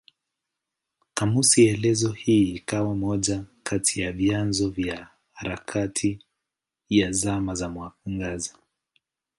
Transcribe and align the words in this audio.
Kamusi 1.13 1.67
elezo 1.67 2.11
hii 2.11 2.53
ikawa 2.55 2.95
moja 2.95 3.43
kati 3.63 4.01
ya 4.01 4.11
vyanzo 4.11 4.69
vya 4.69 5.07
harakati 5.33 6.25
ya 6.89 7.11
Zama 7.11 7.55
za 7.55 7.69
Mwangaza. 7.69 8.53